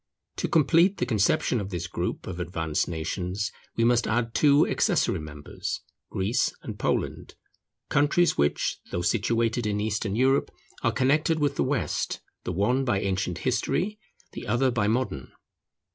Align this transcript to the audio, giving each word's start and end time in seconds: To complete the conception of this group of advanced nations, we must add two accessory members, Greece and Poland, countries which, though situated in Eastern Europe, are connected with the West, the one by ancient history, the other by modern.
To 0.37 0.47
complete 0.47 0.97
the 0.97 1.05
conception 1.05 1.59
of 1.61 1.69
this 1.69 1.85
group 1.85 2.25
of 2.25 2.39
advanced 2.39 2.87
nations, 2.87 3.51
we 3.75 3.83
must 3.83 4.07
add 4.07 4.33
two 4.33 4.65
accessory 4.65 5.19
members, 5.19 5.81
Greece 6.09 6.55
and 6.63 6.79
Poland, 6.79 7.35
countries 7.87 8.35
which, 8.35 8.79
though 8.89 9.03
situated 9.03 9.67
in 9.67 9.79
Eastern 9.79 10.15
Europe, 10.15 10.49
are 10.81 10.91
connected 10.91 11.37
with 11.37 11.55
the 11.55 11.63
West, 11.63 12.19
the 12.45 12.51
one 12.51 12.83
by 12.83 12.99
ancient 12.99 13.37
history, 13.45 13.99
the 14.31 14.47
other 14.47 14.71
by 14.71 14.87
modern. 14.87 15.33